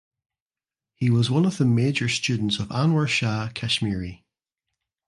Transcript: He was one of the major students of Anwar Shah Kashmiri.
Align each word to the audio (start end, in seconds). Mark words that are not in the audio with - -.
He 0.95 1.11
was 1.11 1.29
one 1.29 1.45
of 1.45 1.57
the 1.59 1.65
major 1.65 2.09
students 2.09 2.57
of 2.57 2.69
Anwar 2.69 3.07
Shah 3.07 3.49
Kashmiri. 3.53 4.23